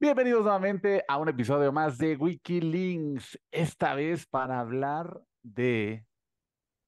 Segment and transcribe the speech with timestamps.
[0.00, 6.04] Bienvenidos nuevamente a un episodio más de Wikilinks, esta vez para hablar de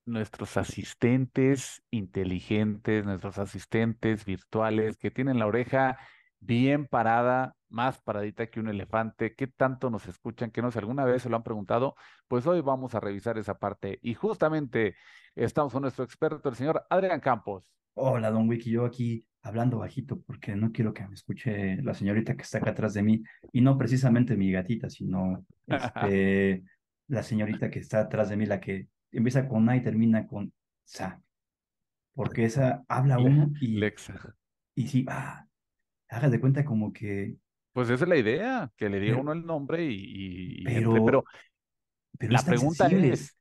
[0.04, 5.98] nuestros asistentes inteligentes, nuestros asistentes virtuales que tienen la oreja
[6.46, 9.34] bien parada, más paradita que un elefante.
[9.34, 10.50] ¿Qué tanto nos escuchan?
[10.50, 11.94] Que no sé, alguna vez se lo han preguntado.
[12.28, 14.94] Pues hoy vamos a revisar esa parte y justamente
[15.34, 17.72] estamos con nuestro experto, el señor Adrián Campos.
[17.94, 22.36] Hola, don Wiki, yo aquí hablando bajito porque no quiero que me escuche la señorita
[22.36, 26.64] que está acá atrás de mí y no precisamente mi gatita, sino este,
[27.08, 30.52] la señorita que está atrás de mí, la que empieza con A y termina con
[30.84, 31.20] Sa,
[32.14, 34.34] porque esa habla uno y, Lexa.
[34.74, 35.45] y sí, ah,
[36.08, 37.36] hagas de cuenta como que,
[37.72, 41.04] Pues esa es la idea, que le diga pero, uno el nombre y, pero, entre.
[41.04, 41.24] Pero
[42.18, 43.36] pero la pregunta es,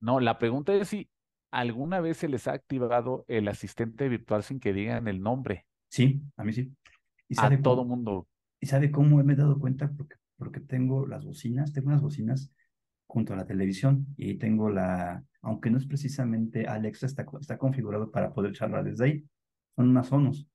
[0.00, 1.08] no, la pregunta es si
[1.50, 6.20] alguna vez se les ha activado el asistente virtual sin que digan el nombre Sí,
[6.36, 6.70] a mí sí.
[7.28, 8.26] ¿Y a todo mundo.
[8.60, 9.90] y sabe cómo me he dado cuenta?
[9.96, 12.52] Porque, porque tengo las bocinas, tengo unas bocinas
[13.06, 18.10] junto a la televisión y tengo la, aunque no es precisamente Alexa, está, está configurado
[18.10, 19.24] para poder charlar desde ahí.
[19.76, 20.46] Son unas Sonos.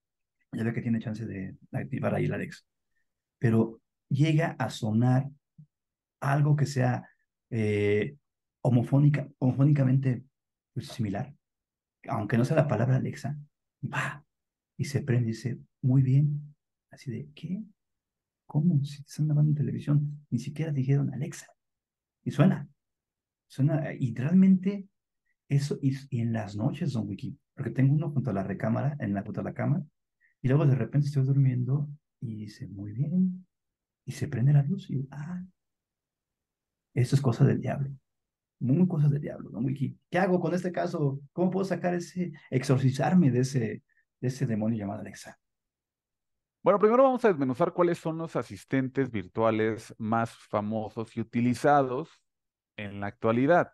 [0.54, 2.64] Ya ve que tiene chance de activar ahí la Alexa.
[3.40, 5.30] Pero llega a sonar
[6.20, 7.08] algo que sea
[7.50, 8.16] eh,
[8.62, 10.24] homofónica, homofónicamente
[10.74, 11.34] pues, similar,
[12.08, 13.38] aunque no sea la palabra Alexa,
[13.84, 14.26] va
[14.78, 16.56] y se prende y dice, muy bien,
[16.90, 17.64] así de, ¿qué?
[18.46, 18.84] ¿Cómo?
[18.84, 21.48] Si están grabando en televisión, ni siquiera dijeron Alexa.
[22.24, 22.68] Y suena,
[23.48, 24.88] suena, y realmente
[25.48, 28.96] eso, y, y en las noches, Don Wiki, porque tengo uno junto a la recámara,
[29.00, 29.86] en la junto a la cama,
[30.44, 31.88] y luego de repente estoy durmiendo
[32.20, 33.48] y dice, muy bien,
[34.06, 35.42] y se prende la luz y, ah,
[36.94, 37.90] eso es cosa del diablo,
[38.60, 39.98] muy cosas del diablo, Don Wiki.
[40.12, 41.22] ¿Qué hago con este caso?
[41.32, 43.84] ¿Cómo puedo sacar ese, exorcizarme de ese,
[44.20, 45.40] de ese demonio llamado Alexa?
[46.62, 52.22] Bueno, primero vamos a desmenuzar cuáles son los asistentes virtuales más famosos y utilizados
[52.76, 53.72] en la actualidad.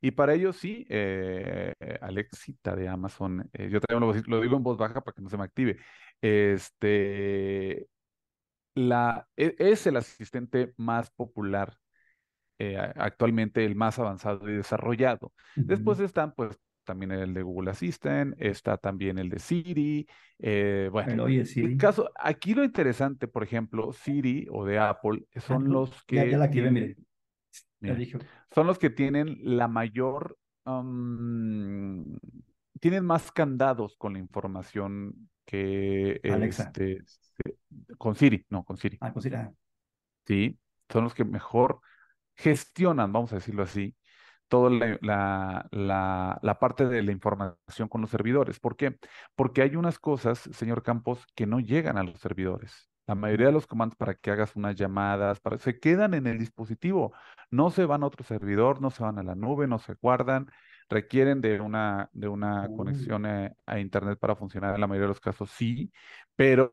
[0.00, 4.62] Y para ello sí, eh, Alexita de Amazon, eh, yo también lo, lo digo en
[4.62, 5.78] voz baja para que no se me active.
[6.20, 7.88] Este,
[8.74, 11.76] la, e- es el asistente más popular
[12.58, 15.32] eh, actualmente el más avanzado y desarrollado.
[15.56, 20.06] Después están, pues, también el de Google Assistant, está también el de Siri.
[20.38, 25.70] eh, bueno, oye el caso, aquí lo interesante, por ejemplo, Siri o de Apple son
[25.72, 26.96] los ya, ya la que tienen,
[27.80, 28.02] mira,
[28.54, 30.38] son los que tienen la mayor,
[32.80, 36.64] tienen más candados con la información que Alexa.
[36.70, 37.02] este,
[37.98, 39.52] con Siri, no, con Siri, Ah, sí, ah,
[40.26, 41.80] sí, son los que mejor
[42.36, 43.96] gestionan, vamos a decirlo así,
[44.48, 48.60] toda la, la, la- la parte de la información con los servidores.
[48.60, 48.98] ¿Por qué?
[49.36, 52.90] Porque hay unas cosas, señor Campos, que no llegan a los servidores.
[53.06, 56.38] La mayoría de los comandos para que hagas unas llamadas, para, se quedan en el
[56.38, 57.14] dispositivo,
[57.50, 60.48] no se van a otro servidor, no se van a la nube, no se guardan,
[60.88, 62.76] requieren de una, de una Uy.
[62.76, 65.92] conexión a Internet para funcionar, en la mayoría de los casos sí,
[66.36, 66.72] pero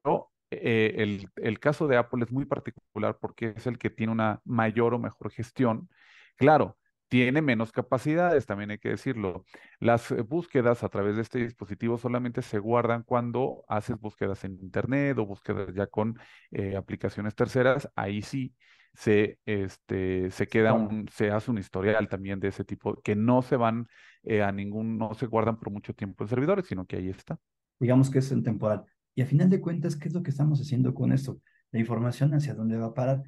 [0.52, 4.42] eh, el, el caso de Apple es muy particular porque es el que tiene una
[4.46, 5.90] mayor o mejor gestión.
[6.38, 6.78] Claro,
[7.08, 9.46] tiene menos capacidades, también hay que decirlo.
[9.80, 14.54] Las eh, búsquedas a través de este dispositivo solamente se guardan cuando haces búsquedas en
[14.62, 16.20] Internet o búsquedas ya con
[16.52, 17.90] eh, aplicaciones terceras.
[17.96, 18.56] Ahí sí
[18.98, 23.42] se, este, se queda un, se hace un historial también de ese tipo, que no
[23.42, 23.88] se van
[24.24, 27.38] eh, a ningún, no se guardan por mucho tiempo en servidores, sino que ahí está.
[27.80, 28.86] digamos que es en temporal.
[29.16, 31.40] Y a final de cuentas, ¿qué es lo que estamos haciendo con esto?
[31.72, 33.24] La información hacia dónde va a parar.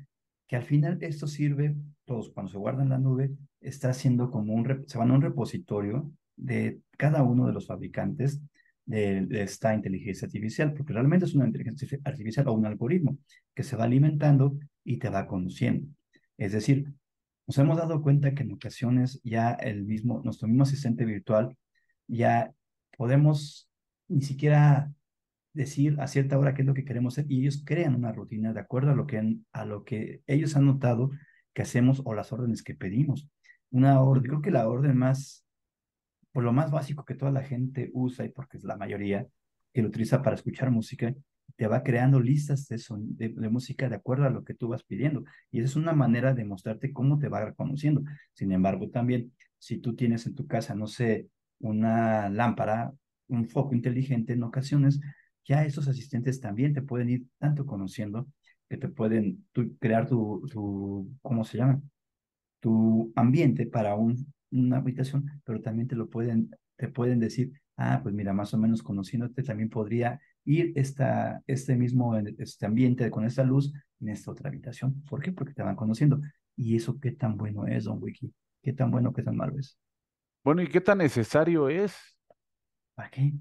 [0.47, 4.53] Que al final esto sirve, todos cuando se guarda en la nube, está haciendo como
[4.53, 8.41] un, se van a un repositorio de cada uno de los fabricantes
[8.85, 13.17] de, de esta inteligencia artificial, porque realmente es una inteligencia artificial o un algoritmo
[13.53, 15.85] que se va alimentando y te va conociendo.
[16.37, 16.93] Es decir,
[17.45, 21.57] nos hemos dado cuenta que en ocasiones ya el mismo, nuestro mismo asistente virtual
[22.07, 22.53] ya
[22.97, 23.69] podemos
[24.07, 24.93] ni siquiera
[25.53, 28.53] decir a cierta hora qué es lo que queremos hacer y ellos crean una rutina
[28.53, 31.11] de acuerdo a lo que, a lo que ellos han notado
[31.53, 33.27] que hacemos o las órdenes que pedimos.
[33.69, 35.43] Una orden, creo que la orden más,
[36.31, 39.27] por lo más básico que toda la gente usa y porque es la mayoría
[39.73, 41.13] que lo utiliza para escuchar música,
[41.57, 45.23] te va creando listas de, música de acuerdo a lo que tú vas pidiendo.
[45.51, 48.03] Y es una manera de mostrarte cómo te va reconociendo.
[48.33, 51.27] Sin embargo, también, si tú tienes en tu casa, no sé,
[51.59, 52.93] una lámpara,
[53.27, 54.99] un foco inteligente, en ocasiones
[55.45, 58.27] ya esos asistentes también te pueden ir tanto conociendo
[58.69, 59.45] que te pueden
[59.79, 61.81] crear tu, tu, ¿cómo se llama?
[62.59, 67.99] Tu ambiente para un, una habitación, pero también te lo pueden, te pueden decir ah,
[68.03, 73.25] pues mira, más o menos conociéndote también podría ir esta, este mismo este ambiente con
[73.25, 75.03] esta luz en esta otra habitación.
[75.03, 75.31] ¿Por qué?
[75.31, 76.21] Porque te van conociendo.
[76.55, 78.33] ¿Y eso qué tan bueno es, don Wiki?
[78.63, 79.77] ¿Qué tan bueno, qué tan malo es?
[80.43, 81.95] Bueno, ¿y qué tan necesario es?
[82.95, 83.33] ¿Para qué?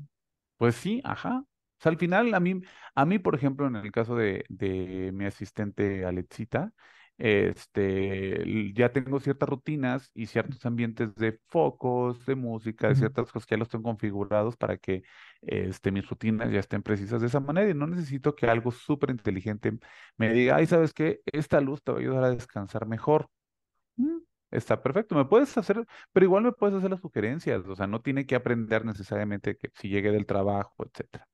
[0.56, 1.38] Pues sí, ajá.
[1.38, 1.46] O
[1.78, 2.60] sea, al final, a mí,
[2.94, 6.72] a mí, por ejemplo, en el caso de, de mi asistente Alexita,
[7.18, 13.46] este, ya tengo ciertas rutinas y ciertos ambientes de focos, de música, de ciertas cosas
[13.46, 15.02] que ya los tengo configurados para que
[15.42, 19.10] este, mis rutinas ya estén precisas de esa manera y no necesito que algo súper
[19.10, 19.78] inteligente
[20.16, 21.20] me diga, ay, ¿sabes qué?
[21.26, 23.28] Esta luz te va a ayudar a descansar mejor.
[23.96, 24.18] Mm,
[24.50, 28.00] Está perfecto, me puedes hacer, pero igual me puedes hacer las sugerencias, o sea, no
[28.00, 31.26] tiene que aprender necesariamente que si llegue del trabajo, etcétera.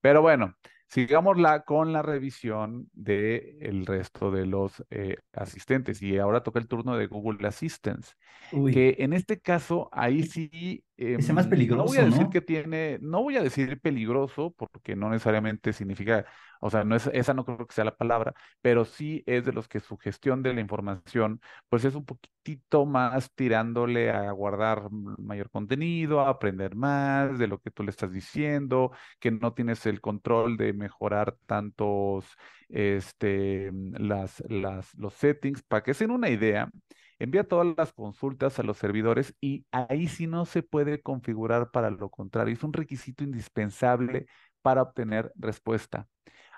[0.00, 0.54] Pero bueno,
[0.88, 6.02] sigámosla con la revisión del el resto de los eh, asistentes.
[6.02, 8.14] Y ahora toca el turno de Google Assistance,
[8.52, 12.22] Uy, que en este caso, ahí sí, ese más em, no voy a peligroso, decir
[12.22, 12.30] ¿no?
[12.30, 16.24] que tiene, no voy a decir peligroso, porque no necesariamente significa,
[16.60, 19.52] o sea, no es, esa no creo que sea la palabra, pero sí es de
[19.52, 24.88] los que su gestión de la información, pues es un poquitito más tirándole a guardar
[24.90, 29.84] mayor contenido, a aprender más de lo que tú le estás diciendo que no tienes
[29.86, 32.26] el control de mejorar tantos
[32.68, 35.62] este, las, las, los settings.
[35.62, 36.70] Para que se den una idea,
[37.18, 41.90] envía todas las consultas a los servidores y ahí sí no se puede configurar para
[41.90, 42.54] lo contrario.
[42.54, 44.26] Es un requisito indispensable
[44.62, 46.08] para obtener respuesta.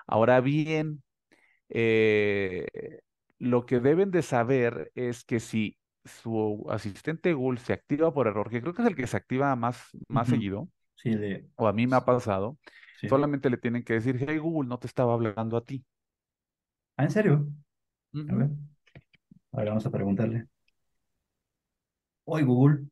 [0.07, 1.03] Ahora bien,
[1.69, 2.67] eh,
[3.39, 8.49] lo que deben de saber es que si su asistente Google se activa por error,
[8.49, 11.73] que creo que es el que se activa más, más seguido, Sí, de, o a
[11.73, 12.57] mí me ha pasado,
[12.93, 13.07] sí.
[13.07, 15.85] solamente le tienen que decir, hey Google, no te estaba hablando a ti.
[16.97, 17.47] Ah, ¿en serio?
[18.27, 18.33] A
[19.51, 19.59] Ujú.
[19.59, 20.47] ver, ahora vamos a preguntarle.
[22.25, 22.87] Oye, Google.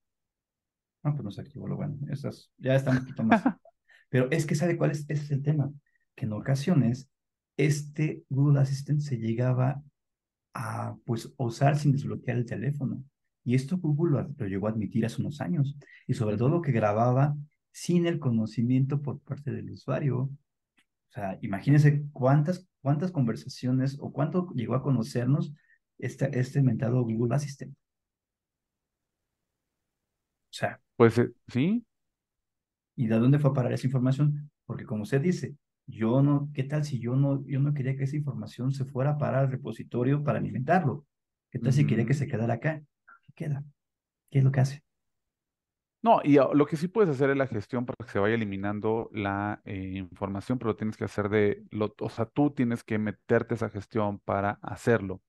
[1.03, 1.97] Ah, pues no se activó lo bueno.
[2.11, 3.43] Esas ya está un poquito más.
[4.09, 5.71] Pero es que sabe cuál es, ese es el tema,
[6.15, 7.09] que en ocasiones
[7.57, 9.83] este Google Assistant se llegaba
[10.53, 13.03] a pues usar sin desbloquear el teléfono.
[13.43, 15.77] Y esto Google lo, lo llegó a admitir hace unos años.
[16.07, 16.61] Y sobre todo Ujú.
[16.61, 17.35] que grababa
[17.71, 20.19] sin el conocimiento por parte del usuario.
[20.21, 20.31] O
[21.09, 25.53] sea, imagínense cuántas, cuántas conversaciones o cuánto llegó a conocernos
[25.99, 27.73] este, este mentado Google Assistant.
[27.73, 27.77] O
[30.51, 31.85] sea, Pues eh, sí,
[32.95, 34.49] ¿Y de dónde fue a parar esa información?
[34.65, 35.55] Porque como usted dice,
[35.85, 39.11] yo no, ¿qué tal si yo no, yo no quería que esa información se fuera
[39.11, 41.05] a parar al repositorio para alimentarlo?
[41.51, 42.81] ¿Qué tal si quería que se quedara acá?
[43.27, 43.63] ¿Qué queda?
[44.31, 44.83] ¿Qué es lo que hace?
[46.01, 48.35] No, y ah, lo que sí puedes hacer es la gestión para que se vaya
[48.35, 52.83] eliminando la eh, información, pero lo tienes que hacer de, lo, o sea, tú tienes
[52.83, 55.21] que meterte esa gestión para hacerlo.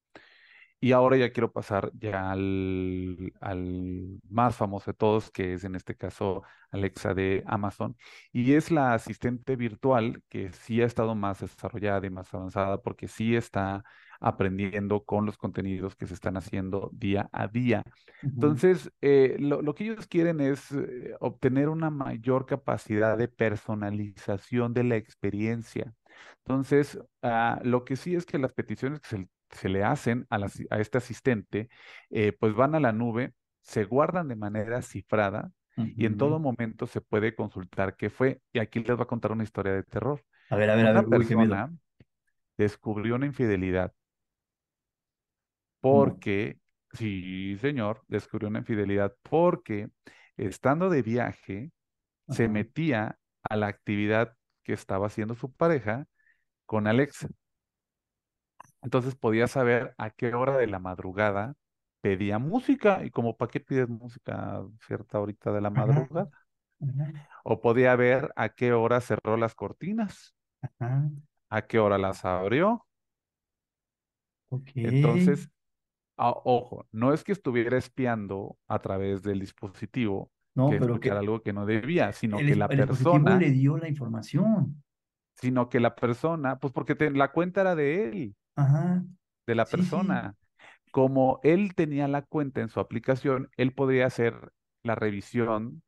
[0.81, 5.75] Y ahora ya quiero pasar ya al, al más famoso de todos, que es en
[5.75, 7.97] este caso Alexa de Amazon.
[8.33, 13.09] Y es la asistente virtual que sí ha estado más desarrollada y más avanzada porque
[13.09, 13.83] sí está
[14.21, 17.83] aprendiendo con los contenidos que se están haciendo día a día.
[18.35, 24.75] Entonces, eh, lo, lo que ellos quieren es eh, obtener una mayor capacidad de personalización
[24.75, 25.95] de la experiencia.
[26.45, 30.39] Entonces, ah, lo que sí es que las peticiones que se, se le hacen a,
[30.39, 31.69] la a este asistente,
[32.11, 35.53] eh, pues van a la nube, se guardan de manera cifrada
[35.95, 38.41] y en todo momento se puede consultar qué fue.
[38.53, 40.25] Y aquí les voy a contar una historia de terror.
[40.51, 41.57] A ver, a ver, a Una ver, uy, qué miedo.
[41.57, 41.73] persona
[42.59, 43.95] descubrió una infidelidad
[45.81, 46.59] porque,
[46.93, 49.89] sí, señor, descubrió una infidelidad porque
[50.37, 51.73] estando de viaje
[52.29, 56.07] se metía a la actividad que estaba haciendo su pareja
[56.67, 57.29] con Alexa.
[58.83, 61.55] Entonces podía saber a qué hora de la madrugada
[62.01, 66.29] pedía música y como para qué pides música a cierta horita de la madrugada.
[66.81, 71.11] ajá, O podía ver a qué hora cerró las cortinas, ajá.
[71.51, 72.87] a qué hora las abrió.
[74.83, 75.51] Entonces,
[76.19, 81.11] a- ojo, no es que estuviera espiando a través del dispositivo No, que pero que
[81.13, 84.83] algo que no debía, sino el, que la el persona, le dio la información.
[85.35, 89.05] sino que la persona, pues porque te- la cuenta era de él, Ajá,
[89.47, 90.23] de la sí, sí.
[90.23, 90.37] persona.
[90.93, 94.53] como él tenía la cuenta en su aplicación, él podría hacer
[94.85, 95.83] la revisión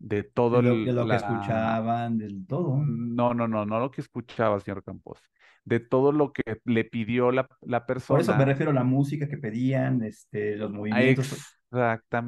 [0.00, 1.16] de De todo lo, de lo que la...
[1.16, 2.90] escuchaban, del todo.
[3.16, 5.20] No, no, no, no lo que escuchaba, señor Campos,
[5.64, 8.44] de todo lo que le pidió la, la Por eso me persona.
[8.44, 11.46] refiero a la música que pedían, este, los a movimientos.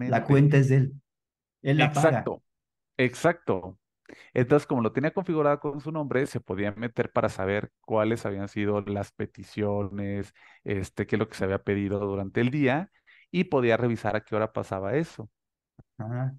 [0.04, 0.94] La Exactamente, cuenta es de él.
[1.62, 2.26] Él la paga.
[2.26, 2.42] exacto,
[2.98, 3.78] exacto.
[4.34, 8.48] Entonces, como lo tenía configurado con su nombre, se podía meter para saber cuáles habían
[8.48, 10.32] sido las peticiones,
[10.64, 12.90] este, qué es lo que se había pedido durante el día,
[13.30, 15.30] y podía revisar a qué hora pasaba eso.
[15.98, 16.36] Ajá.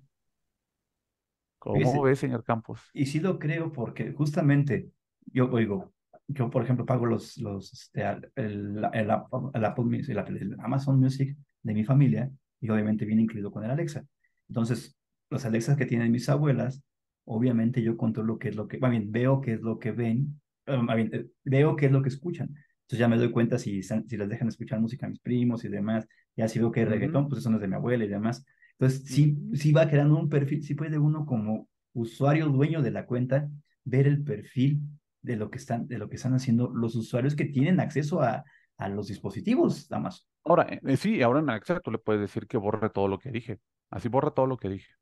[1.60, 2.82] ¿Cómo ve, señor Campos?
[2.94, 4.90] Y sí lo creo porque justamente
[5.26, 5.94] yo oigo,
[6.28, 8.04] yo por ejemplo pago los, los, este,
[8.36, 13.64] el, el, Apple Music, el Amazon Music de mi familia y obviamente viene incluido con
[13.64, 14.06] el Alexa.
[14.48, 14.96] Entonces,
[15.30, 16.82] los Alexas que tienen mis abuelas,
[17.28, 20.40] obviamente yo controlo qué es lo que, más bien, veo qué es lo que ven,
[20.66, 22.48] más bien, eh, veo qué es lo que escuchan.
[22.48, 25.68] Entonces ya me doy cuenta si, si les dejan escuchar música a mis primos y
[25.68, 26.08] demás.
[26.38, 28.46] Ya si veo que hay reggaetón, pues eso no es de mi abuela y demás.
[28.80, 33.06] Entonces, sí, sí va creando un perfil, sí puede uno como usuario dueño de la
[33.06, 33.50] cuenta
[33.84, 34.80] ver el perfil
[35.22, 38.46] de lo que están, de lo que están haciendo los usuarios que tienen acceso a,
[38.78, 40.28] a los dispositivos, Damas.
[40.46, 43.32] Ahora, eh, sí, ahora en Alexa tú le puedes decir que borre todo lo que
[43.32, 43.60] dije.
[43.90, 44.94] Así borra todo lo que dije.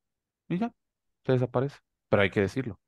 [0.50, 0.74] Y ya,
[1.24, 1.78] se desaparece.
[2.10, 2.80] Pero hay que decirlo.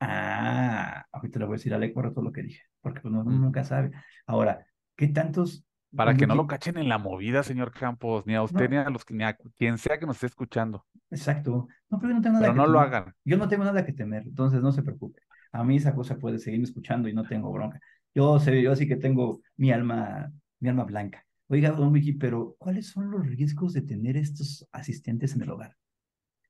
[0.00, 3.24] Ah, ahorita le voy a decir a borra todo lo que dije, porque pues no,
[3.24, 3.90] nunca sabe.
[4.26, 8.42] Ahora, ¿qué tantos para que no lo cachen en la movida, señor Campos, ni a
[8.42, 10.84] usted ni a los ni a quien sea que nos esté escuchando.
[11.10, 11.68] Exacto.
[11.88, 13.14] No, pero yo no tengo nada pero no lo hagan.
[13.24, 15.22] Yo no tengo nada que temer, entonces no se preocupe.
[15.52, 17.80] A mí esa cosa puede seguirme escuchando y no tengo bronca.
[18.14, 21.24] Yo sé, yo sí que tengo mi alma, mi alma blanca.
[21.46, 25.76] Oiga, don Vicky, pero ¿cuáles son los riesgos de tener estos asistentes en el hogar?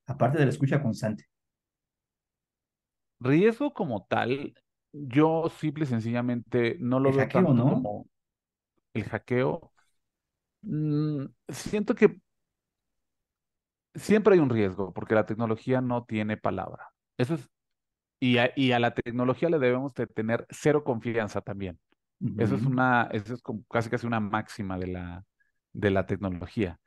[0.07, 1.27] Aparte de la escucha constante.
[3.25, 4.55] Riesgo como tal,
[4.93, 8.07] yo simple y sencillamente no lo veo tanto como
[8.95, 9.73] el hackeo,
[10.63, 12.21] mm, siento que
[13.95, 16.91] siempre hay un riesgo porque la tecnología no tiene palabra.
[17.17, 17.49] Eso es,
[18.21, 21.81] y a, y a la tecnología le debemos de tener cero confianza también.
[22.37, 25.25] Eso es una, eso es como casi casi una máxima de la,
[25.73, 26.81] de la tecnología.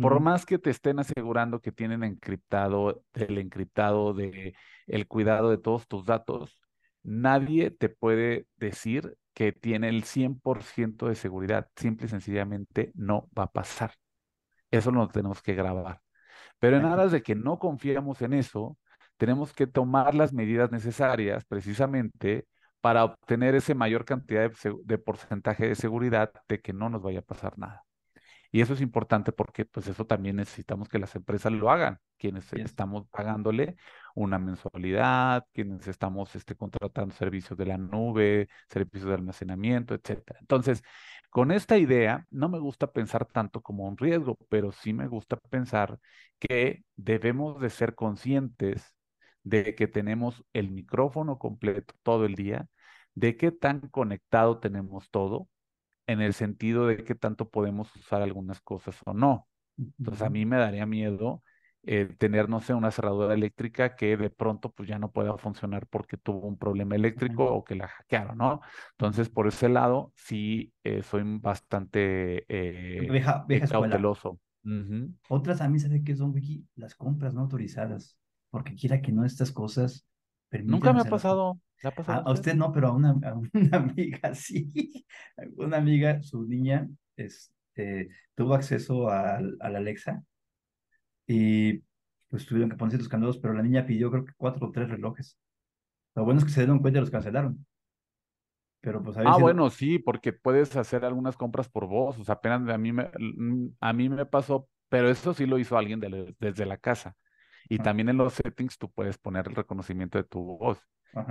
[0.00, 4.54] Por más que te estén asegurando que tienen encriptado, el encriptado, de
[4.86, 6.60] el cuidado de todos tus datos,
[7.02, 11.68] nadie te puede decir que tiene el 100% de seguridad.
[11.76, 13.92] Simple y sencillamente no va a pasar.
[14.70, 16.00] Eso lo tenemos que grabar.
[16.58, 18.78] Pero en aras de que no confiamos en eso,
[19.16, 22.46] tenemos que tomar las medidas necesarias precisamente
[22.80, 27.20] para obtener esa mayor cantidad de, de, porcentaje de seguridad de que no nos vaya
[27.20, 27.84] a pasar nada.
[28.52, 32.52] Y eso es importante porque pues eso también necesitamos que las empresas lo hagan, quienes
[32.52, 33.76] estamos pagándole
[34.14, 40.38] una mensualidad, quienes estamos este, contratando servicios de la nube, servicios de almacenamiento, etcétera.
[40.40, 40.82] Entonces,
[41.30, 45.36] con esta idea, no me gusta pensar tanto como un riesgo, pero sí me gusta
[45.36, 45.98] pensar
[46.38, 48.94] que debemos de ser conscientes
[49.42, 52.68] de que tenemos el micrófono completo todo el día,
[53.14, 55.48] de qué tan conectado tenemos todo,
[56.06, 59.48] en el sentido de qué tanto podemos usar algunas cosas o no.
[59.78, 61.42] Entonces a mí me daría miedo
[61.84, 65.86] eh, tener, no sé, una cerradura eléctrica que de pronto pues ya no pueda funcionar
[65.88, 68.60] porque tuvo un problema eléctrico o que la hackearon, ¿no?
[68.92, 73.22] Entonces por ese lado sí eh, soy bastante eh,
[73.68, 74.38] cauteloso.
[75.28, 78.16] Otras a mí sabe que son Wiki, las compras no autorizadas,
[78.50, 80.06] porque quiera que no estas cosas
[80.64, 81.58] Nunca me ha pasado.
[82.06, 83.42] A, usted no, pero a una, una
[83.76, 85.04] amiga sí.
[85.56, 90.22] Una amiga, su niña, este, tuvo acceso al, al Alexa
[91.26, 91.82] y
[92.28, 94.88] pues tuvieron que ponerse los candados, pero la niña pidió creo que cuatro o tres
[94.88, 95.38] relojes.
[96.14, 97.66] Lo bueno es que se dieron cuenta y los cancelaron.
[98.80, 102.18] Pero pues Ah, bueno, sí, porque puedes hacer algunas compras por voz.
[102.18, 103.10] O sea, apenas a mí me,
[103.80, 106.00] a mí me pasó, pero eso sí lo hizo alguien
[106.38, 107.16] desde la casa.
[107.68, 110.78] Y también en los settings tú puedes poner el reconocimiento de tu voz.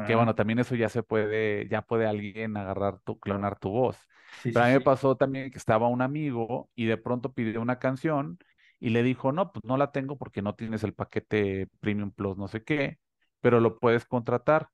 [0.06, 3.98] Que bueno, también eso ya se puede, ya puede alguien agarrar tu, clonar tu voz.
[4.44, 7.80] Pero a mí me pasó también que estaba un amigo y de pronto pidió una
[7.80, 8.38] canción
[8.80, 12.38] y le dijo, no, pues no la tengo porque no tienes el paquete Premium Plus,
[12.38, 13.00] no sé qué,
[13.40, 14.70] pero lo puedes contratar.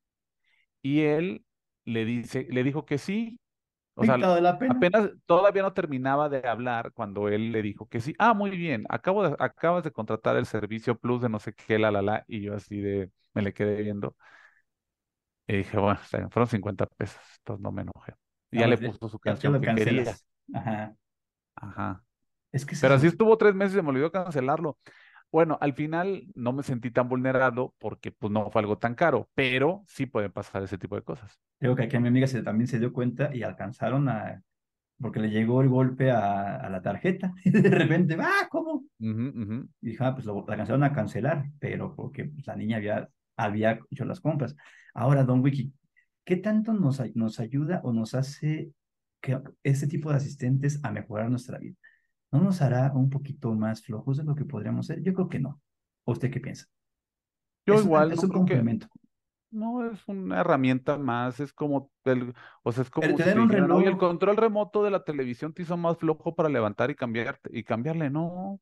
[0.81, 1.45] Y él
[1.85, 3.39] le dice, le dijo que sí.
[3.99, 4.15] O sea,
[4.69, 8.13] apenas todavía no terminaba de hablar cuando él le dijo que sí.
[8.19, 11.79] Ah, muy bien, acabo de, acabas de contratar el servicio Plus de no sé qué,
[11.79, 14.15] la, la, la, y yo así de, me le quedé viendo.
[15.47, 15.99] Y dije, bueno,
[16.29, 18.13] fueron 50 pesos, entonces no me enojé.
[18.51, 20.15] Y ya, le puso su canción que quería.
[20.53, 20.95] Ajá.
[21.55, 22.03] Ajá.
[22.81, 24.77] Pero así estuvo tres meses y me olvidó cancelarlo.
[25.31, 29.29] Bueno, al final no me sentí tan vulnerado porque pues no fue algo tan caro,
[29.35, 31.39] pero sí pueden pasar ese tipo de cosas.
[31.59, 34.41] Creo que aquí a mi amiga se, también se dio cuenta y alcanzaron a,
[34.99, 38.85] porque le llegó el golpe a, la tarjeta y de repente, ¡ah, cómo!
[38.99, 39.13] Y
[39.81, 43.79] dijo, ah, pues lo, la alcanzaron a cancelar, pero porque pues, la niña había, había
[43.91, 44.55] hecho las compras.
[44.93, 45.73] Ahora, Don Wiki,
[46.23, 48.71] ¿qué tanto nos, nos ayuda o nos hace
[49.21, 51.75] que este tipo de asistentes a mejorar nuestra vida?
[52.31, 55.01] ¿No nos hará un poquito más flojos de lo que podríamos ser?
[55.01, 55.61] Yo creo que no.
[56.05, 56.65] ¿O usted qué piensa?
[57.65, 58.11] Yo igual.
[58.11, 58.87] es un complemento.
[59.51, 63.83] no, es una herramienta más, es como el, o sea, es como tener un reloj...
[63.83, 67.63] el control remoto de la televisión te hizo más flojo para levantar y cambiar y
[67.63, 68.59] cambiarle, no.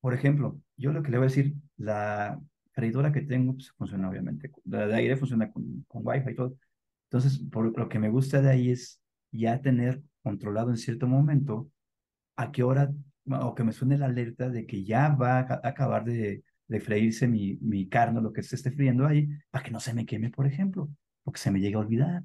[0.00, 2.40] Por ejemplo, yo lo que le voy a decir, la
[2.72, 4.52] freidora que tengo pues, funciona obviamente.
[4.64, 6.56] La de aire funciona con, con Wi-Fi y todo.
[7.10, 9.00] Entonces, por lo que me gusta de ahí es
[9.32, 11.68] ya tener controlado en cierto momento
[12.36, 12.92] a qué hora,
[13.26, 17.28] o que me suene la alerta de que ya va a acabar de, de freírse
[17.28, 20.30] mi, mi carne, lo que se esté friendo ahí, para que no se me queme,
[20.30, 20.90] por ejemplo,
[21.24, 22.24] o que se me llegue a olvidar,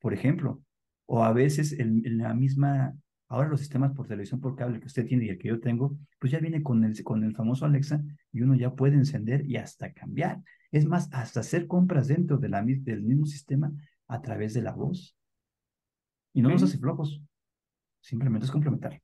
[0.00, 0.62] por ejemplo.
[1.06, 2.94] O a veces en, en la misma,
[3.28, 5.96] ahora los sistemas por televisión por cable que usted tiene y el que yo tengo,
[6.18, 9.56] pues ya viene con el, con el famoso Alexa y uno ya puede encender y
[9.56, 10.42] hasta cambiar.
[10.70, 13.72] Es más, hasta hacer compras dentro de la, del mismo sistema
[14.08, 15.16] a través de la voz.
[16.34, 17.20] Y no nos hace flojos,
[18.00, 19.02] simplemente es complementar.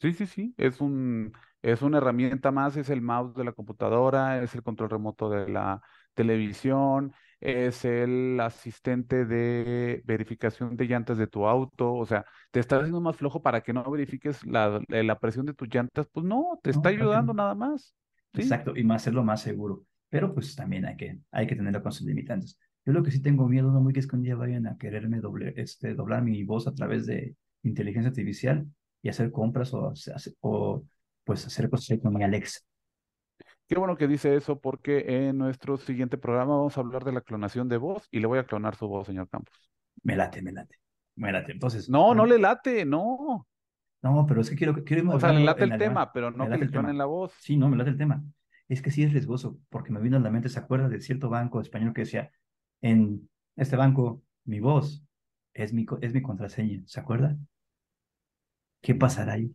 [0.00, 1.32] Sí, sí, sí, es un,
[1.62, 5.48] es una herramienta más, es el mouse de la computadora, es el control remoto de
[5.48, 5.80] la
[6.12, 12.76] televisión, es el asistente de verificación de llantas de tu auto, o sea, te está
[12.76, 16.58] haciendo más flojo para que no verifiques la, la presión de tus llantas, pues no,
[16.62, 17.94] te está ayudando nada más.
[18.34, 21.92] Exacto, y más hacerlo más seguro, pero pues también hay que, hay que tenerlo con
[21.92, 22.58] sus limitantes.
[22.84, 24.76] Yo lo que sí tengo miedo, no muy que es que un día vayan a
[24.76, 28.66] quererme doble, este, doblar mi voz a través de inteligencia artificial
[29.04, 29.92] y hacer compras o,
[30.40, 30.82] o
[31.24, 32.60] pues hacer cosas con mi Alexa.
[33.68, 37.20] Qué bueno que dice eso porque en nuestro siguiente programa vamos a hablar de la
[37.20, 39.70] clonación de voz y le voy a clonar su voz, señor Campos.
[40.02, 40.78] Me late, me late,
[41.16, 41.52] me late.
[41.52, 41.90] Entonces.
[41.90, 43.46] No, no le late, no.
[44.02, 46.56] No, pero es que quiero, quiero O sea, le late el tema, pero no que
[46.56, 47.34] le clonen la voz.
[47.40, 48.24] Sí, no, me late el tema.
[48.68, 51.28] Es que sí es riesgoso, porque me vino a la mente, ¿se acuerda de cierto
[51.28, 52.30] banco español que decía,
[52.80, 55.04] en este banco, mi voz
[55.52, 57.36] es mi, es mi contraseña, ¿se acuerda?
[58.84, 59.50] ¿Qué pasará ahí?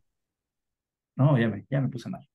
[1.15, 2.27] No, ya me, ya me puse mal.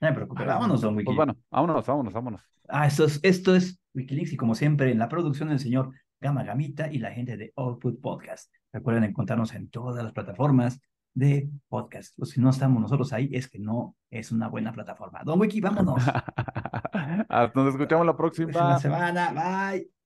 [0.00, 1.06] No me preocupes, vámonos, don Wikileaks.
[1.06, 2.42] Pues bueno, vámonos, vámonos, vámonos.
[2.68, 6.42] Ah, esto es, esto es Wikileaks y como siempre en la producción del señor Gama
[6.42, 8.52] Gamita y la gente de Output Podcast.
[8.72, 10.80] Recuerden encontrarnos en todas las plataformas
[11.14, 12.18] de podcast.
[12.18, 15.22] O si no estamos nosotros ahí, es que no es una buena plataforma.
[15.24, 16.02] Don Wiki, vámonos.
[17.54, 18.80] Nos escuchamos la próxima.
[18.80, 19.30] semana.
[19.30, 20.01] Bye.